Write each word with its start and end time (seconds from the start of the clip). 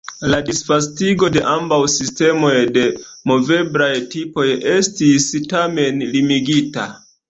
La 0.33 0.37
disvastigo 0.45 1.29
de 1.35 1.43
ambaŭ 1.51 1.77
sistemoj 1.97 2.55
de 2.79 2.87
moveblaj 3.35 3.93
tipoj 4.17 4.51
estis, 4.77 5.33
tamen, 5.57 6.07
limigita. 6.19 6.93